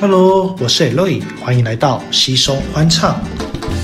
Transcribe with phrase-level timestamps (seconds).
[0.00, 3.20] Hello，我是 Eloy，欢迎来到西松欢唱。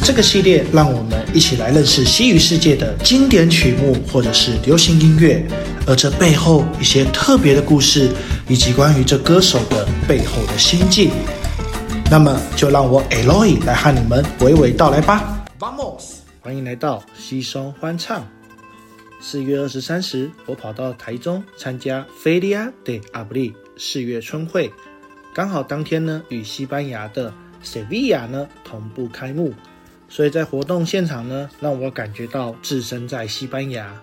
[0.02, 5.45] 这个系列让我们一起来认识西语世界的经典曲目或者是流行音乐，
[5.87, 8.11] 而这背后一些特别的故事，
[8.49, 11.11] 以及关于这歌手的背后的心境。
[12.11, 15.45] 那么就让我 Eloy 来和你们娓娓道来吧。
[15.58, 18.27] Vamos，欢迎来到西松欢唱。
[19.20, 24.70] 四月二十三时，我跑到台中参加 Feria de Abril 四月春会，
[25.34, 29.52] 刚好当天呢与西班牙的 Sevilla 呢同步开幕，
[30.09, 34.00] 所以在活动现场呢让我感觉到置身在西班牙。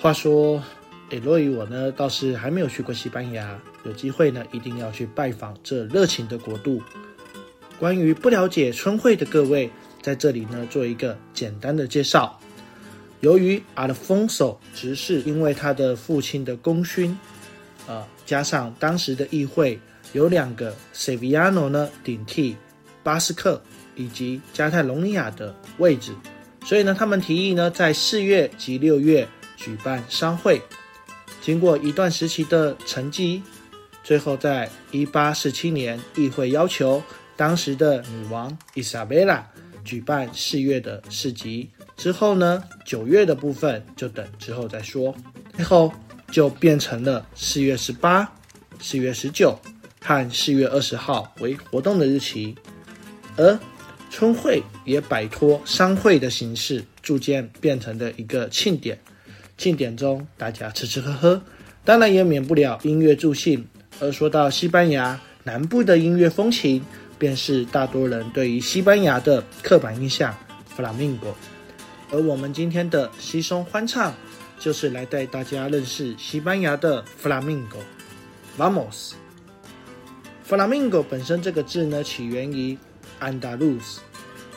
[0.00, 0.62] 话说，
[1.10, 6.82] 诶，洛伊我呢倒是还没有去过西班牙，有机会呢一定要去拜访这热情的国度。
[7.78, 9.70] 关于不了解春会的各位，
[10.00, 12.40] 在这里呢做一个简单的介绍。
[13.20, 17.18] 由于阿 f o n s o 执事因为他的父亲的功勋，
[17.86, 19.80] 啊，加上当时的议会
[20.12, 22.56] 有两个 Seviano 呢顶替
[23.02, 23.62] 巴斯克
[23.94, 26.12] 以及加泰隆尼亚的位置，
[26.64, 30.60] 所以呢，他们提议呢在四月及六月举办商会。
[31.40, 33.40] 经过一段时期的沉寂，
[34.02, 37.00] 最后在一八四七年，议会要求
[37.36, 39.48] 当时的女王伊莎贝拉
[39.84, 41.70] 举办四月的市集。
[41.96, 45.14] 之后呢，九月的部分就等之后再说。
[45.54, 45.90] 最后
[46.36, 48.30] 就变成了四月十八、
[48.78, 49.58] 四月十九
[50.02, 52.54] 和四月二十号为活动的日期，
[53.38, 53.58] 而
[54.10, 58.98] 春会也摆脱商会的形式，逐渐变成了一个庆典。
[59.56, 61.42] 庆典中大家吃吃喝喝，
[61.86, 63.66] 当然也免不了音乐助兴。
[63.98, 66.84] 而说到西班牙南部的音乐风情，
[67.18, 70.36] 便是大多人对于西班牙的刻板印象——
[70.68, 71.34] 弗拉明戈。
[72.12, 74.12] 而我们今天的西松欢唱，
[74.58, 77.80] 就是来带大家认识西班牙的 Flamingo。
[78.58, 79.12] Vamos。
[80.48, 82.78] Flamingo 本身这个字呢，起源于
[83.20, 83.98] Andalus，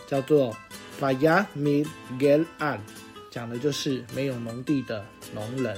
[0.07, 0.55] 叫做
[0.99, 2.79] Faya Miguel An，
[3.31, 5.03] 讲的就是没有农地的
[5.33, 5.75] 农人。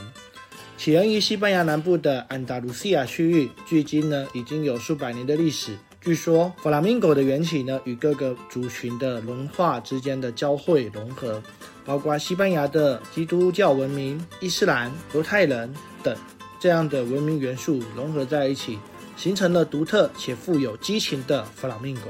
[0.77, 5.77] 起源于西班牙南部的安达卢西亚区域，距今呢已经有数百年的历史。
[6.01, 11.41] 据说弗拉明戈的缘起呢，与各个族群的文化之间的交汇融合，
[11.85, 16.15] 包括西班牙的基督教文明、伊斯兰、犹太人等
[16.59, 18.77] 这样的文明元素融合在一起，
[19.17, 22.01] 形成了独特且富有激情的弗拉明戈。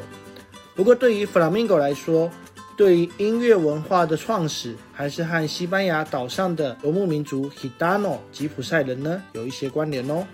[0.76, 2.30] 不过，对于弗拉明戈来说，
[2.76, 10.26] 对于音乐文化的创始，还是和西班牙岛上的游牧民族 Hidano 吉普赛人呢有一些关联哦。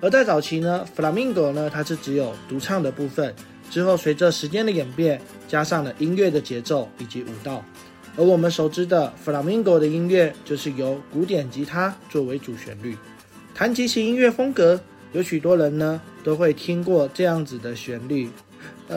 [0.00, 3.34] 而在早期呢，Flamingo 呢，它是只有独唱的部分。
[3.70, 7.64] 之后随着时间的演变，加上了音乐的节奏以及舞蹈。
[8.16, 12.96] 而我们熟知的 Flamingo 的音乐，就是由古典吉他作为主旋律。
[13.54, 14.80] 弹吉型音乐风格，
[15.12, 18.28] 有许多人呢都会听过这样子的旋律。
[18.88, 18.94] 啊，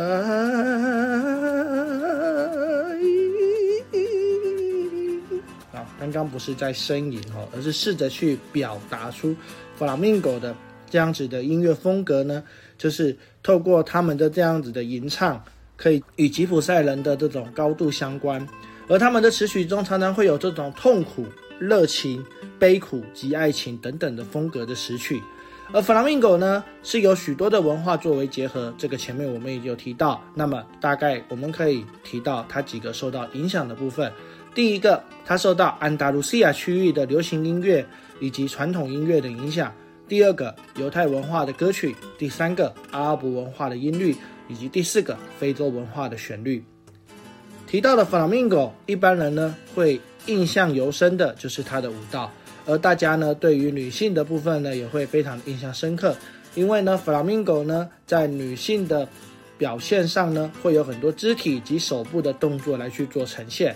[5.99, 9.35] 刚刚不是在呻吟哦，而是试着去表达出
[9.79, 10.55] Flamingo 的。
[10.89, 12.41] 这样子的音乐风格呢，
[12.78, 15.44] 就是透过他们的这样子的吟唱，
[15.75, 18.47] 可以与吉普赛人的这种高度相关。
[18.88, 21.25] 而他们的词曲中常常会有这种痛苦、
[21.59, 22.25] 热情、
[22.58, 25.22] 悲苦及爱情等等的风格的词曲。
[25.74, 30.24] 而弗拉明戈呢，是有许多的文化作为结合，这个前面我们也有提到。
[30.34, 34.09] 那么大概我们可以提到它几个受到影响的部分。
[34.56, 37.86] 第一个，它受到安达卢西亚区域的流行音乐
[38.22, 39.74] 以及传统音乐的影响。
[40.08, 44.16] 第二个犹太文化的歌曲，第三个阿拉伯文化的音律，
[44.47, 46.64] 以及第四个非洲文化的旋律。
[47.67, 52.31] 提到的 Flamingo，一般人呢会印象尤深的就是它的舞蹈，
[52.66, 56.16] 而大家呢对于女性的部分呢也会非常印象深刻，
[56.55, 59.05] 因为呢 Flamingo 呢在女性的
[59.57, 63.75] 表现上呢会有很多肢体及手部的动作来去做呈现。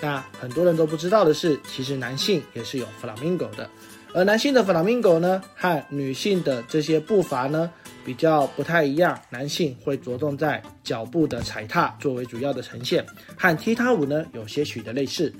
[0.00, 3.68] 那很多人都不知道的是，其实男性也是有 Flamingo 的。
[4.14, 7.70] 而男性的 flamingo 呢，和女性的这些步伐呢，
[8.06, 9.20] 比较不太一样。
[9.28, 13.04] 男性会着重在脚步的踩踏作为主要的呈现，
[13.36, 15.34] 和踢踏舞呢有些许的类似。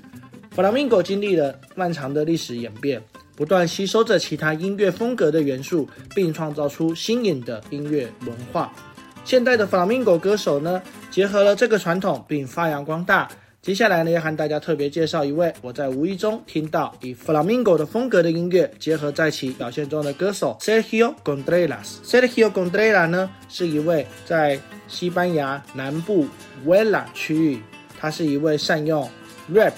[0.51, 3.01] 弗拉明戈经历了漫长的历史演变，
[3.35, 8.73] 不断吸收着其他音乐风格的元素，并创造出新颖的音乐文化。
[9.23, 13.29] 现代的弗拉明戈歌手呢，结合了这个传统，并发扬光大。
[13.67, 21.97] 接下来呢，要和大家特别介绍一位我在无意中听到以 Flamingo 的风格的音乐结合在其表现中的歌手 Sergio Gondreras。
[22.01, 26.25] Sergio Gondreras 呢，是一位在西班牙南部
[26.63, 27.61] v e l a 区域，
[27.99, 29.03] 他是一位善用
[29.53, 29.73] Rap、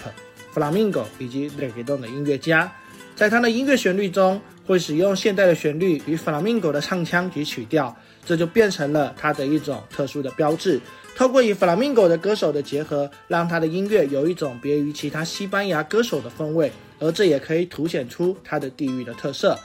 [0.53, 2.71] Flamingo 以及 Reggaeton 的音乐家。
[3.15, 10.79] 在他的音乐旋律中，会使用现代的旋律与 Flamingo 的唱腔及曲调，这就变成了他的一种特殊的标志。
[11.19, 19.59] 透过与 Flamingo 的歌手的结合，让他的音乐有一种别于其他西班牙歌手的风味，而这也可以凸显出他的地域的特色。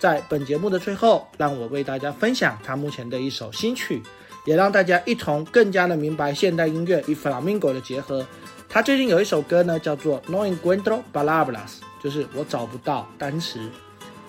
[0.00, 4.02] 在本节目的最后，让我为大家分享他目前的一首新曲，
[4.46, 8.26] 也让大家一同更加的明白现代音乐与 Flamingo 的结合。
[8.68, 13.60] 他最近有一首歌呢，叫做 No encuentro palabras，就是我找不到单词。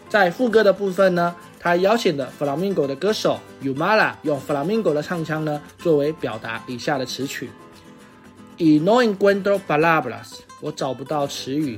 [0.07, 1.35] 在副歌的部分呢，
[1.68, 7.50] 他邀请的弗拉明戈的歌手 Umala 用弗拉明戈的唱腔呢，作为表达以下的词曲。
[8.56, 11.78] 以 No encuentro palabras，我找不到词语。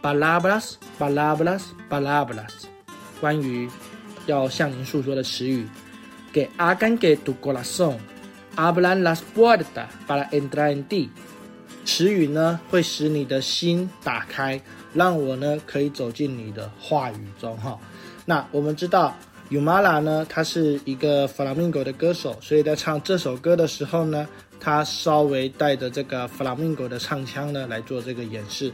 [0.00, 2.52] Palabras，palabras，palabras。
[3.20, 3.68] 关于
[4.26, 5.66] 要向您诉说的词语，
[6.32, 7.98] 给阿甘给读过了颂
[8.54, 11.08] ，hablan las puertas para entrar en ti。
[11.84, 17.76] 词语呢会使你的心打开，让我呢可以走进你的话语中哈。
[18.24, 19.16] 那我们知道
[19.50, 24.28] ，Umala 呢，他是一个弗拉明戈的歌手，所以在唱这首歌的时候呢，
[24.58, 28.72] 他稍微带着这个弗拉明戈的唱腔呢来做这个演示。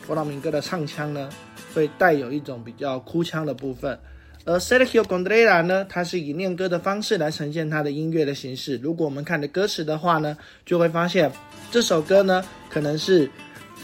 [0.00, 1.28] 弗拉明戈的唱腔呢。
[1.74, 3.98] 会带有一种比较哭腔的部分，
[4.44, 8.78] 而 Sergio Gondrera 呢，他是以念歌的方式来呈现他的音乐的形式。
[8.80, 11.32] 如果我们看的歌词的话呢，就会发现
[11.72, 13.28] 这首歌呢，可能是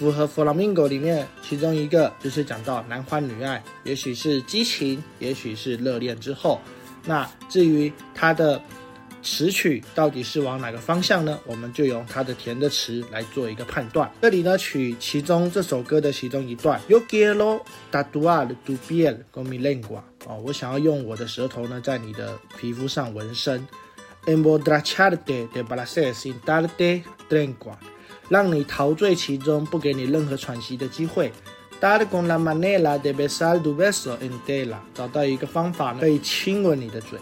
[0.01, 6.61] 符合 Flamingo 里面其中一个，就是讲到男欢女爱，也许是激情，也许是热恋之后。
[7.05, 8.61] 那至于它的。
[9.23, 11.39] 词曲到底是往哪个方向呢？
[11.45, 14.11] 我们就用它的甜的词来做一个判断。
[14.23, 16.81] 这里呢，取其中这首歌的其中一段。
[16.89, 17.61] Yo quiero
[17.93, 20.01] tatuar tu piel con mi lengua。
[20.25, 23.69] 哦，我想要用我的舌头呢，在你的皮肤上纹身。
[24.25, 27.77] Emborracharte de placer sin darte tregua，
[28.31, 31.31] 让你陶醉其中，不给你任何喘息的机会。
[31.81, 37.19] Dar con la manera de besar tu beso entera，找到一个方法可以亲吻你的嘴。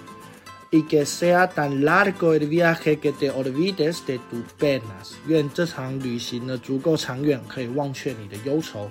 [0.71, 5.15] y que sea tan largo el viaje que te olvides de tus penas。
[5.27, 8.91] 愿这场旅行呢足够长远，可以忘却你的忧愁。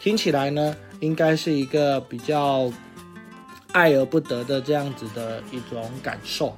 [0.00, 2.70] 听起来呢，应该是一个比较
[3.72, 6.54] 爱而不得的这样子的一种感受。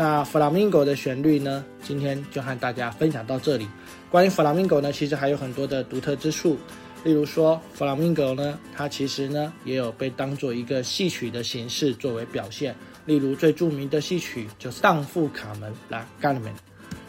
[0.00, 3.68] 那弗拉明戈的旋律呢，今天就和大家分享到这里。
[4.10, 6.56] 关于弗拉明戈呢，其实还有很多的独特之处。
[7.04, 12.74] 例如说，弗拉明戈呢，它其实呢也有被当做一个戏曲的形式作为表现。
[13.04, 16.54] 例如最著名的戏曲就是《荡妇卡门》啦 g a r m e n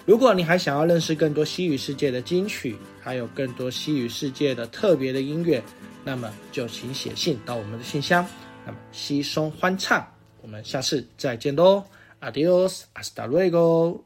[0.05, 5.63] 如果你还想要认识更多西语世界的金曲，还有更多西语世界的特别的音乐，
[6.03, 8.27] 那么就请写信到我们的信箱。
[8.65, 10.05] 那么西松欢唱，
[10.41, 11.81] 我们下次再见喽
[12.21, 14.05] Adiós, hasta luego.